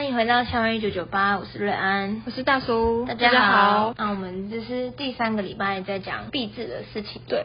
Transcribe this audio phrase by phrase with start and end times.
[0.00, 3.92] 欢迎回到校园一九九八，我是瑞安，我是大叔，大家好。
[3.98, 7.20] 那我们这是第三个礼拜在讲毕制的事情。
[7.28, 7.44] 对，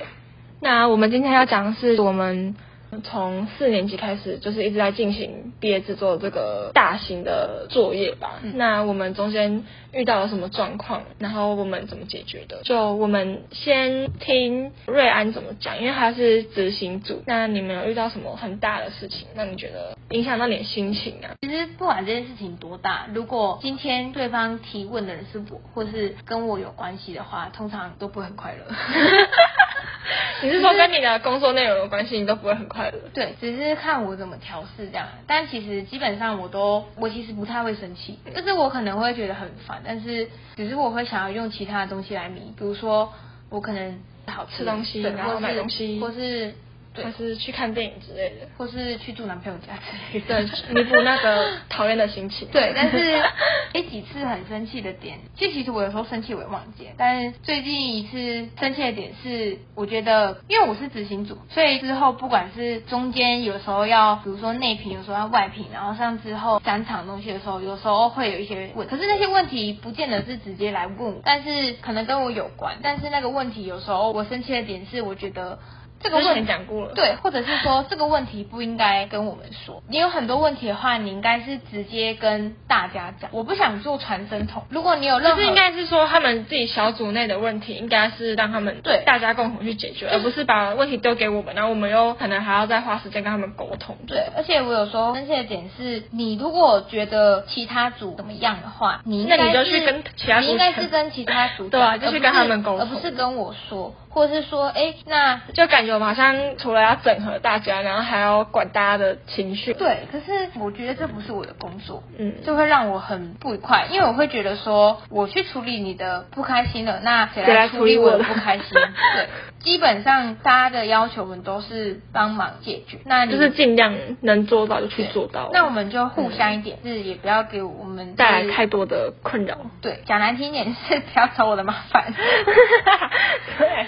[0.61, 2.55] 那我们今天要讲的是我们。
[3.03, 8.39] 从四年级开始，就是一直在进行毕业制作这个大型的作业吧。
[8.43, 11.03] 嗯、那我们中间遇到了什么状况？
[11.19, 12.61] 然后我们怎么解决的？
[12.63, 17.23] 就我们先听瑞安怎么讲，因为他是执行组。
[17.25, 21.33] 那你们有遇到什么很大的事情，让你觉得影响到你的心情啊？
[21.41, 28.75] 其实不管这件事情多大，如果今天对方提问的人是我，或是跟我有关系的话，通常都不会很快乐。
[30.43, 32.97] 你是说跟你的工作内容有关系，你都不会很快乐？
[33.13, 35.07] 对，只是看我怎么调试这样。
[35.27, 43.11] 但其实基本上我都，我其实不太会生气，就是我可能会觉得很烦，但是只是我会想要用其他的东西来弥，比如说
[43.49, 46.53] 我可能好吃东西，然后买东西，或是。
[46.95, 52.47] 对还是去看电影之类的，或是去住男朋友家之类的，对，弥补那个 讨厌的心情。
[52.51, 53.21] 对，但是
[53.73, 75.59] 有几次很生气的点，其实其实我有时候生气我也忘记，但是最近一次生气的点是，我觉得因为我是执行组，所以之后不管是中间有时候要，比如说内评，有时候要外评，然后像之后展场东西的时候，有时候会有一些问，可是那些问题不见得是直接来问我，但是可能跟我有关，但是那个问题有时候我生气的点是，我觉得。
[76.01, 79.81] 这个问题讲过了，对，或者是说 这个问题不应该跟我们说。
[79.89, 83.29] 你有很多问题的话，你应该是直接跟大家讲。
[83.33, 84.63] 我不想做传声筒。
[84.69, 93.97] 如果你有任何，就是应该是说他们自己小组内的问题，应该是让他们对大家共同去解决，而不是把问题丢给我们，然后我们又可能还要再花时间跟他们沟通。
[94.07, 103.95] 对，而且我有时候生气的点是，你如果觉得其他组怎么样的话，你应该那你就去跟其他组，你应该是跟其他组对啊，就去跟他们沟通，而不是跟我说。
[104.15, 109.73] 或者是说，哎，那就感觉我们好像除了要整合大家，然后还要管大家的情绪。
[109.73, 118.67] 对，可是我觉得这不是我的工作，嗯，就会让我很不愉快，因为我会觉得说，我去处理你的不开心了，那谁来处理我的不开心？
[118.73, 119.27] 对，
[119.59, 125.49] 基本上大家的要求我们都是帮忙解决，那就是尽量能做到就去做到。
[125.53, 129.57] 那我们就互相一点，就是也不要给我们带来太多的困扰。
[129.81, 132.13] 对，讲难听点是不要找我的麻烦。
[133.57, 133.85] 对。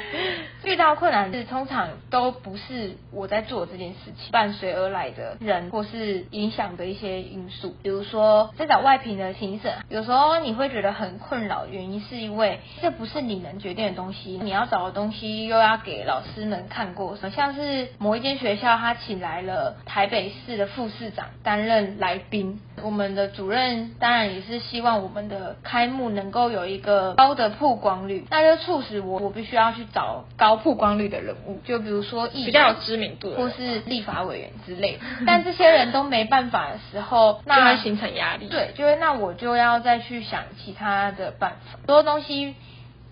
[0.63, 34.99] 遇到困难是通常都不是我在做这件事情，伴随而来的人或是影响的一些因素，比如说在找外聘的评审，有时候你会觉得很困扰，原因是因为这不是你能决定的东西，你要找的东西又要给老师们看过，像是某一间学校他请来了台北市的副市长担任来宾，我们的主任当然也是希望我们的开幕能够有一个高的曝光率，那就促使我我必须要去找高曝光率的人物，就比如说议员，比较有知名度，或是立法委员之类的。
[35.25, 38.47] 但这些人都没办法的时候，那 就会形成压力。
[38.47, 41.77] 对，就会那我就要再去想其他的办法。
[41.77, 42.55] 很多东西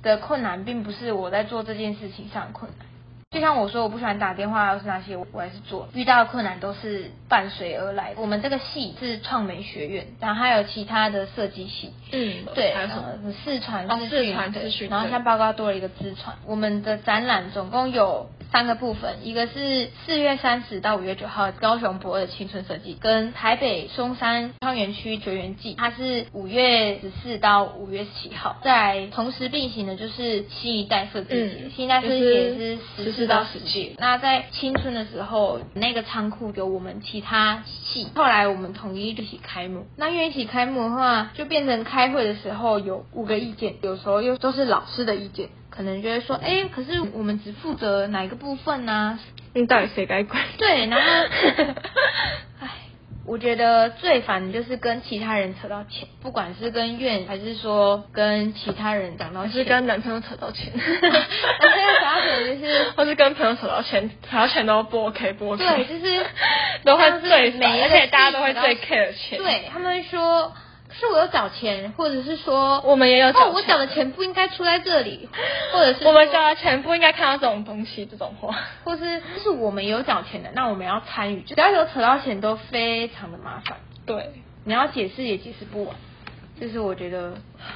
[0.03, 2.87] 的困难，并不是我在做这件事情上困难。
[3.31, 5.89] 就像我说，我不喜欢打电话，要是那些我还是做。
[5.93, 8.13] 遇到的困难都是伴随而来。
[8.15, 11.91] 我们这个系是创美学院，然后还有其他的设计系。
[12.13, 16.37] 嗯，对，还有什么视传资讯，对，然后现在报告多了一个资传。
[16.45, 28.55] 我们的展览总共有三个部分，一个是四月三十到五月九号高雄博尔青春设计，跟台北松山创园区绝缘季，它是五月十四到五月十七号。
[28.63, 33.93] 在同时并行的就是新一代设计节，嗯、新一代设计节是十四到十七。
[33.97, 39.85] 那在青春的时候，那个仓库有我们其他系，后来我们统一一起开幕。
[39.97, 45.49] 那因为一起开幕的话，就变成开会的时候有五个意见，有时候又都是老师的意见。
[45.75, 49.19] 可能觉得说，哎、欸，可是我们只负责哪一个部分呢、啊？
[49.53, 50.41] 你到底谁该管？
[50.57, 51.07] 对，然后，
[52.61, 52.69] 哎，
[53.25, 66.25] 我觉得最烦的就是跟其他人扯到钱，不管是跟院还是说跟其他人讲到钱，是跟男朋友扯到钱，男朋友扯到钱就是， 或是跟朋友扯到钱，扯到钱都不 OK，不 OK，对，就是
[66.83, 70.53] 都会最烦，而且大家都会最 care 钱，对，他们会说。
[70.97, 75.29] 是我有缴钱，或者是说我们也有缴钱，哦，我缴的钱不应该出在这里，
[75.73, 84.31] 或者是我们缴的钱不应该看到这种东西，这种话，或是就是我们有缴钱的，那我们要参与，只要有扯到钱都非常的麻烦，对，
[84.63, 85.95] 你要解释也解释不完，
[86.59, 87.33] 这是我觉得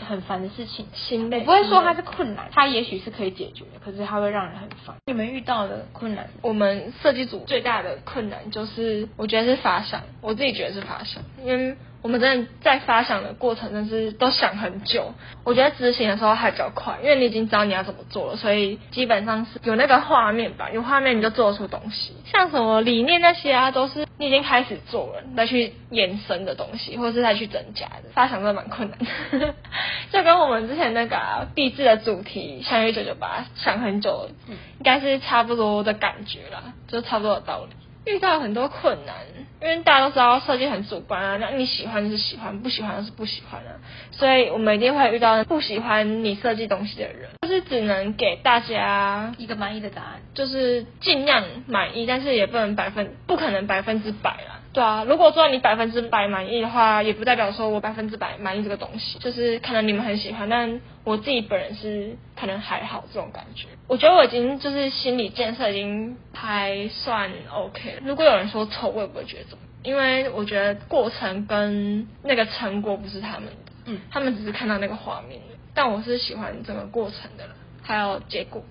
[0.07, 1.39] 很烦的事情，心累。
[1.39, 4.95] 我不会说它是困难，它也许是可以解决的，可是它会让人很烦。
[5.05, 6.27] 你们遇到的困难？
[6.41, 11.75] 我们设计组最大的困难就是，我觉得是发想，我自己觉得是发想，因为。
[12.01, 15.13] 我们真的在发想的过程，真是都想很久。
[15.43, 22.13] 我觉得执行的时候还比较快，因为你已经知道你要怎么做了，所以基本上是有那个画面吧，有画面你就做得出东西。
[22.23, 28.03] 像什么理念那些啊，都是你已经开始做了，再去延伸的东西，或者是再去增加的。
[28.13, 28.97] 发想真的蛮困难
[29.37, 29.53] 的，
[30.11, 34.29] 就跟我们之前那个毕制的主题《相约九九八》想很久了，
[34.77, 37.75] 应该是差不多的感觉啦，就差不多的道理。
[38.05, 39.13] 遇到很多困难，
[39.61, 43.75] 因为大家都知道设计很主观啊，那你喜欢就是喜欢，不喜欢就是不喜欢啊，
[44.11, 54.58] 所以我们一定会遇到不喜欢你设计东西的人，就是只能给大家一个满意的答案，就是尽量满意，但是也不能百分，不可能百分之百啦。
[54.71, 63.67] 对啊，如果说你百分之百满意的话，也不代表说我百分之百满意这个东西，就是可能你们很喜欢，但我自己本人是可能还好这种感觉。
[63.87, 68.01] 我觉得我已经就是心理建设已经还算 OK 了。
[68.05, 75.41] 如果有人说丑，我也不会觉得怎么，因为我觉得过程跟那个成果不是他们的，嗯，他们只是看到那个画面，
[75.73, 78.63] 但我是喜欢整个过程的了，还有结果，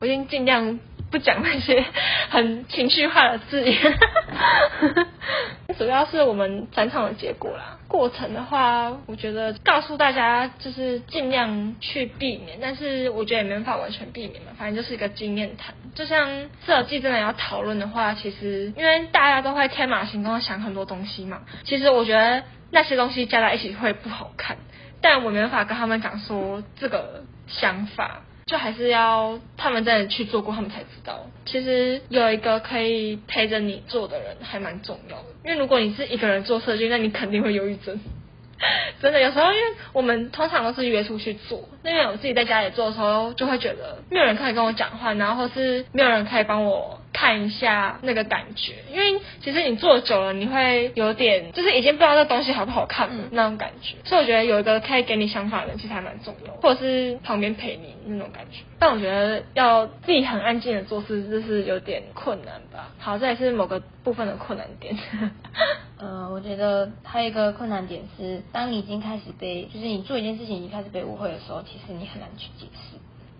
[0.00, 0.80] 我已经尽量。
[1.12, 1.84] 不讲那些
[2.30, 3.78] 很情绪化的字眼，
[5.78, 7.78] 主要是我们展场的结果啦。
[7.86, 14.52] 过程的话，我觉得告诉大家就是尽量去避免，但是我觉得也没办法完全避免嘛。
[14.58, 15.74] 反正就是一个经验谈。
[15.94, 21.42] 就像设计真的要讨论的话，其实因为大家都会天马行空想很多东西嘛。
[21.64, 24.56] 其实我觉得那些东西加在一起会不好看，
[25.02, 28.22] 但我没办法跟他们讲说这个想法。
[28.46, 31.26] 就还是要他们真的去做过，他们才知道。
[31.44, 38.00] 其实有一个可以陪着你做的人还蛮重要的，因为如果你是一个人做设计，那你肯定会忧郁症。
[39.00, 47.00] 真的，有时候因为我们通常都是约出去做，那因为我自己在家里做的时候，就会觉得没有人可以跟我讲话，然后是没有人可以帮我。
[47.22, 58.58] 看一下那个感觉，因为其实你坐久了，你会有点就是已经不知道这东西好不好看的那种感觉，所以我觉得有一个可以给你想法的人其实还蛮重要，或者是旁边陪你那种感觉。
[58.80, 62.90] 但我觉得要自己很安静的做事，就是有点困难吧。
[62.98, 64.98] 好，这也是某个部分的困难点。
[65.98, 72.96] 呃，我觉得还有一个困难点是，当你已经开始被，就是你做一件事情已经开始被误会的时候，其实你很难去解释。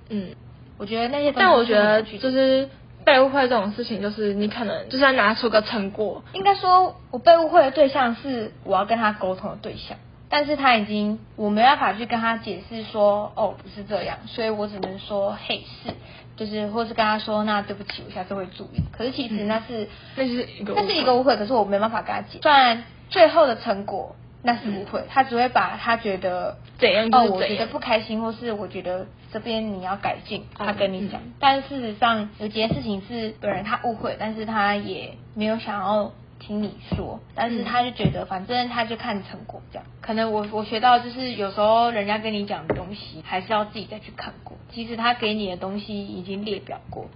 [0.09, 0.37] 嗯，
[0.79, 2.69] 我觉得那些，但我觉得就是。
[3.05, 6.23] 被误会这种事情，就是你可能就是要拿出个成果。
[6.33, 9.97] 应该说，我被误会的对象是我要跟他沟通的对象，
[10.29, 15.93] 但是他已经我没办法去跟他解释说，哦，不是这样，所以我只能说，嘿，是，
[16.37, 18.83] 就是，或是跟他说，那对不起，我下次会注意。
[18.97, 22.39] 可是其实那是，那是一个，那是一个误会，可是我没办法跟他解。
[22.43, 24.17] 虽然最后的成果。
[24.45, 31.21] 那是不会，他只会把他觉得怎样，哦，我觉得不开心，或是我觉得这边你要改进，他跟你讲。
[31.21, 39.87] 嗯、但事实上有几件事情是本人他误会，但是他也没有想要听你说，但是他就觉得反正他就看成果这样。
[40.01, 44.57] 可能我我学到就是有时候人家跟你讲的东西，还是要自己再去看过。
[44.73, 47.07] 其实他给你的东西已经列表过，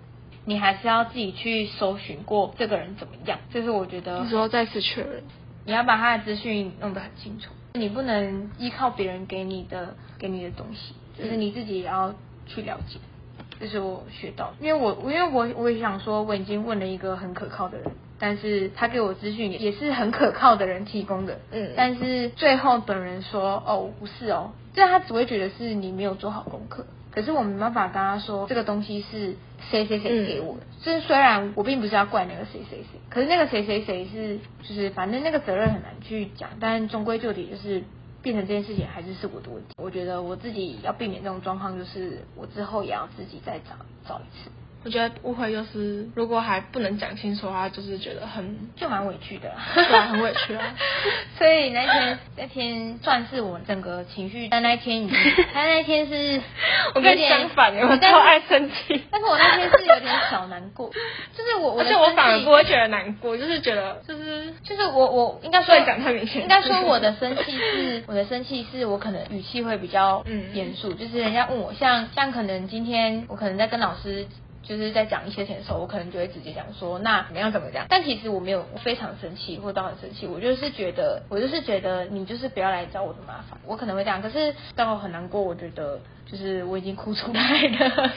[0.45, 3.41] 你还是要自己去搜寻过这个人怎么样。
[3.53, 4.23] 这是我觉得。
[4.23, 5.25] 你说再次确认。
[5.67, 12.15] 你要把他的资讯弄得很清楚，你不能依靠别人给你的给你的东西，就是你自己也要
[12.47, 12.99] 去了解。
[13.59, 26.85] 这是我学到，因为我因为我我也想说，我已经问了一个很可靠的人，但是他给我资讯也是很可靠的人提供的，嗯，但是最后本人说，哦，不是哦，这样他只会觉得是你没有做好功课。
[27.17, 29.37] 可是我没办法跟他说这个东西是
[29.71, 37.83] 谁谁谁给我的，就是虽然我并不是要怪那个谁谁谁，可是那个谁谁谁是就是反正那个责任很难去讲，但终归就底就是
[38.21, 39.71] 变成这件事情还是是我的问题。
[39.79, 44.51] 我觉得我自己要避免这种状况，就是我之后也要自己再找找一次。
[44.87, 50.63] 我觉得误会就是，如果还不能讲清楚的话，就是觉得很就蛮委屈的，对啊，很委屈啊。
[51.37, 55.19] 所以那天那天算是我整个情绪，但那一天已经，
[55.53, 56.41] 他那一天是
[56.95, 59.03] 我跟你相反，我超爱生气。
[59.11, 60.89] 但是我那天是有点小难过，
[61.37, 74.29] 就是我，而且我反而不会觉得难过，就是觉得就是就是我我应该说讲太明显，应该说我的生气是我的生气是我可能语气会比较嗯严肃，就是人家问我像像可能今天我可能在跟老师。
[74.69, 77.87] 就是在讲一些钱的时候，我可能就会直接讲说，那怎么样怎么样。
[77.89, 80.27] 但其实我没有非常生气，或到很生气。
[80.27, 83.59] 我就是觉得，我就是觉得你就是不要来找我的麻烦。
[83.65, 88.13] 我可能会这样，可是当我很难过，我觉得就是我已经哭出来了。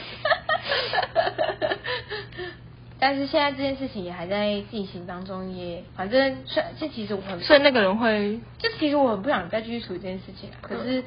[3.02, 6.36] 但是现在这件事情也还在进行当中，也反正，
[6.78, 10.50] 这其实我很，所以那个人会，就其实我很不想再继续处理这件事情。
[10.60, 11.02] 可是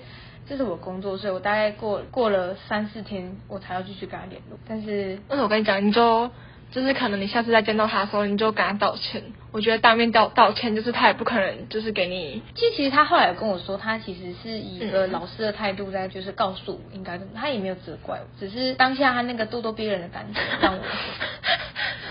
[0.47, 4.59] 这是我工作，所以我大概过过了三四天，我才要继续跟他联络。
[4.67, 6.29] 但是，但是我跟你讲，你就
[6.71, 9.23] 就是可能你下次再见到他的时候，你就跟他道歉。
[9.51, 12.41] 我觉得当面道道歉，就是他也不可能就是给你。
[12.55, 20.81] 其实，其实他后来有跟我说，他其实是以一个老师的态度在，就是告诉我应该怎么，他也没有责怪我，只是当下他那个咄咄逼人的感觉让我，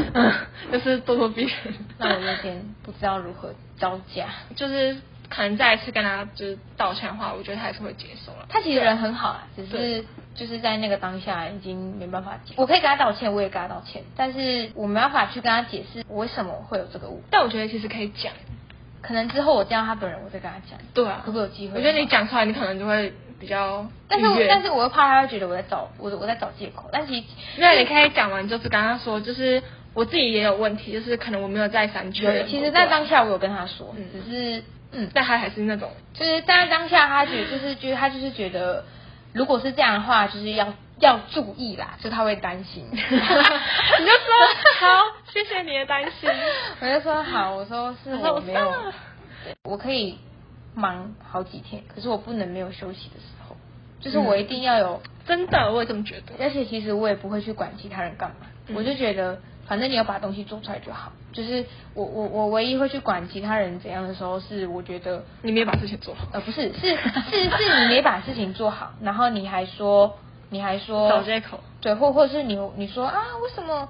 [0.15, 0.33] 嗯，
[0.73, 4.97] 就是咄咄逼人，让我有点不知道如何招架，就是。
[5.33, 8.47] 可能再一次跟他就是道歉的话，我觉得他还是会接受了。
[8.49, 12.55] 他其实人很好啊，只是就是在那个当下已经没办法解。
[12.57, 17.23] 我可以跟他道歉，我也跟他道歉，但是我没办法去跟他解释我为什么会有这个误。
[17.31, 18.33] 但我觉得其实可以讲，
[19.01, 20.79] 可能之后我见到他本人，我再跟他讲。
[20.95, 21.79] 对啊，可不可以有机会？
[21.79, 23.87] 我觉得你讲出来，你可能就会比较。
[24.09, 26.89] 但是我但是我又怕他会觉得我在找我我在找借口。
[26.93, 29.63] 但其实因为你可以讲完，就是刚刚说，就是
[29.95, 32.47] 我自己也有问题，就是可能我没有再三确认。
[32.49, 34.63] 其实，在当下我有跟他说，嗯、只是。
[34.93, 38.85] 嗯，但他还是那种，就是但是当下他觉得就是觉得他就是觉得，
[39.33, 42.87] 如果是这样的话，就是要要注意啦，就他会担心。
[42.93, 43.19] 你就说
[44.81, 46.31] 好，谢谢你的担心。
[46.81, 48.73] 我就说好，我说是我没有，
[49.65, 50.19] 我可以
[50.75, 53.57] 忙好几天，可是我不能没有休息的时候，
[54.01, 55.03] 就是我一定要有。
[55.27, 56.45] 嗯、真的，我也这么觉得。
[56.45, 59.39] 而且其实我也不会去管其他人干嘛，嗯、我就觉得。
[59.65, 61.13] 反正你要把东西做出来就好。
[61.33, 61.65] 就是
[61.95, 66.27] 我我我唯一会去管其他人怎样的时候，是我觉得你没把事情做好。
[66.33, 70.19] 呃，不是，是是是你没把事情做好， 然后你还说
[70.51, 71.61] 你还说找借口。
[71.81, 73.89] 对，或或者是你你说啊，为什么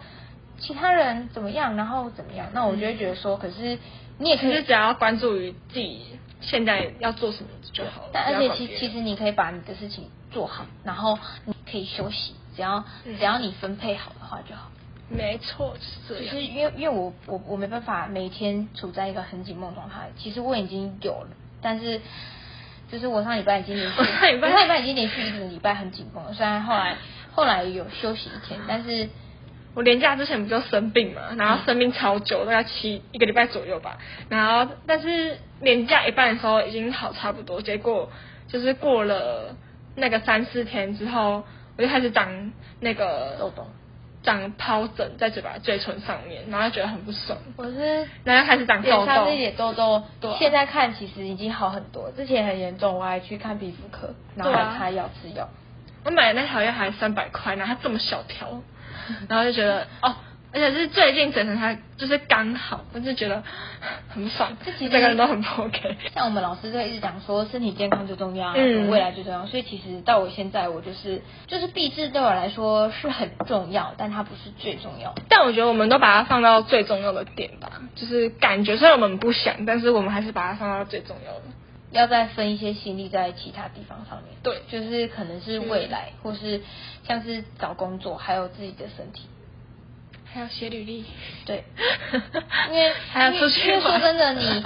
[0.59, 2.49] 其他人怎么样，然后怎么样？
[2.53, 3.79] 那我就会觉得说，可是
[4.19, 6.03] 你也可以，只要关注于自己
[6.43, 8.11] 现在要做什么就好了。
[8.13, 14.71] 但而且其其实你可以把你的事情做好，然后你可以休息，只要只要你分配好的话就好。
[15.09, 16.35] 没错，是这样。
[16.35, 20.11] 就是因为因为我我我没办法每天处在一个很紧绷状态。
[20.17, 21.29] 其实我已经有了，
[21.61, 22.01] 但是
[22.91, 26.33] 就是我上礼拜已经连续， 我上礼拜已经连续一个礼拜很紧绷了。
[26.33, 26.97] 虽然后来
[27.33, 29.11] 后来有休息一天，但是
[29.75, 33.99] 我连假之前不就生病嘛，然后生病超久，大概七一个礼拜左右吧。
[34.31, 38.11] 然后但是连假一半的时候已经好差不多，结果
[38.49, 39.57] 就是过了
[39.97, 41.45] 那个三四天之后，
[41.77, 43.67] 我就开始长那个痘痘。
[44.25, 47.37] 长疱疹在嘴巴嘴唇上面，然后觉得很不爽。
[47.57, 52.09] 我是然后开始长痘痘，脸上这些痘痘，对，现在看其实已经好很多。
[52.13, 55.49] 之前很严重，我还去看皮肤科，然后还擦药吃药。
[56.05, 58.63] 我买的那条药还三百块，然后它这么小条，
[59.29, 60.15] 然后就觉得哦。
[60.55, 63.43] 而且是最近整成他就是刚好，我就觉得
[64.09, 65.97] 很爽，这几个人都很不 OK。
[66.15, 69.47] 像我们老师就一直讲说，身体健康最重要，嗯，未来最重要。
[69.47, 75.15] 所以其实到我现在，我就是就是毕制对我来说是很重要，但它不是最重要。
[75.29, 81.43] 但我觉得我们都把它放到最重要的点吧，就是感觉虽然我们不想，但是我们还是把它放到最重要的。
[81.93, 84.35] 要再分一些心力在其他地方上面。
[84.43, 86.63] 对，就是可能是未来，是或是
[87.07, 89.29] 像是找工作，还有自己的身体。
[90.33, 91.05] 还要写履历，
[91.45, 91.63] 对，
[92.71, 93.69] 因为还要出去。
[93.69, 94.65] 因为说真的，你，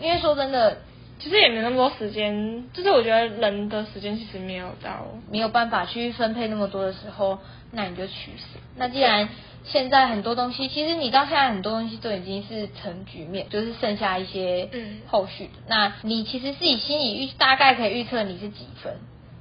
[0.00, 0.78] 因为说真的，
[1.20, 2.64] 其实也没那么多时间。
[2.72, 7.38] 就是我觉得人的时间其实没有到，没有办法去分配那么多的时候，
[7.70, 8.58] 那你就取舍。
[8.76, 9.28] 那既然
[9.64, 15.52] 现在很多东西，其实你到现在很多东西都已经是成局面，就是剩下一些嗯后续的。
[15.60, 18.96] 嗯、那你其实自己心里预大概可以预测你是几分，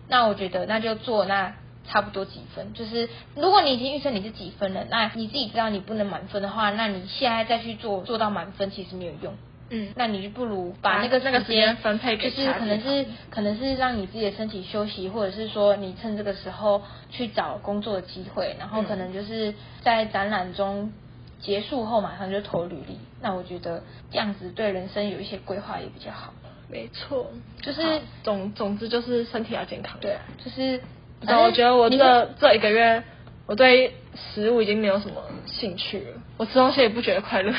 [0.08, 1.56] 那我觉得那就做那。
[1.92, 9.34] 差不多几分，就是如果你已经预测你是几分了，那你自己知道你不能满分的话，那你现在再去做做到满分其实没有用。
[9.74, 20.94] 嗯，那你就不如把那个那个时间分配给，就是可能是可能是让你自己的身体休息，或者是说你趁这个时候去找工作的机会，然后可能就是在展览中
[21.40, 23.00] 结束后马上就投履历。
[23.22, 26.34] 那我觉得这样子对人生有一些规划也比较好。
[26.70, 27.28] 没错，
[27.62, 29.98] 就是总总之就是身体要健康。
[30.00, 30.82] 对，就是。
[31.26, 33.04] 但我觉得我这这一个月，
[33.46, 33.96] 我对
[34.34, 36.06] 食物已经没有什么兴趣了。
[36.38, 37.54] 我吃东西也不觉得快乐。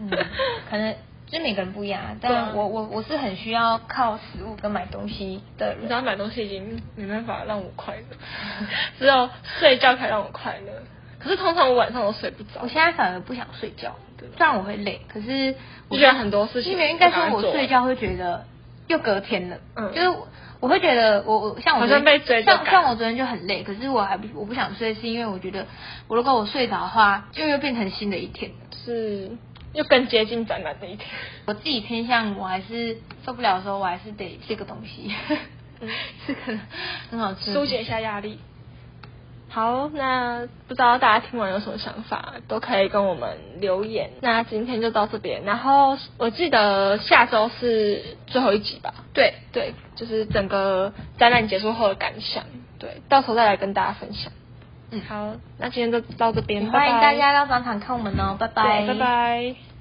[0.00, 0.10] 嗯，
[0.68, 0.94] 可能
[1.26, 5.78] 就每个人不一样，但我我我是很需要靠食物跟买东西的人。
[5.82, 8.16] 你知道买东西已经没办法让我快乐，
[8.98, 10.72] 只有睡觉才让我快乐。
[11.20, 12.60] 可是通常我晚上都睡不着。
[12.62, 15.54] 我现在反而不想睡觉，对，虽然我会累，可是
[15.88, 16.72] 我觉得很多事情。
[16.72, 18.44] 因为应该说我睡觉会觉得
[18.88, 20.18] 又隔天了，嗯，就是。
[20.64, 25.66] 我会觉得我我像我昨天像像我昨天就很累，可是我还不我不想睡，是因为我觉得
[26.08, 28.50] 我如果我睡着的话，就又变成新的一天，
[28.82, 29.30] 是
[29.74, 31.06] 又更接近展览的一天。
[31.44, 35.14] 我自己偏向我还是受不了的时候，我还是得吃个东西，
[35.80, 35.90] 嗯，
[36.26, 36.58] 这个
[37.10, 38.38] 很好吃，疏解一下压力。
[39.54, 44.10] 好，那不知道大家听完有什么想法，都可以跟我们留言。
[44.20, 48.92] 那今天就到这边，然后我记得下周是最后一集吧？
[49.12, 52.42] 对对，就是整个展览结束后的感想，
[52.80, 54.32] 对，到时候再来跟大家分享。
[54.90, 59.73] 嗯，好，那今天就到这边，欢迎大家到展场看我们哦，拜拜，拜拜。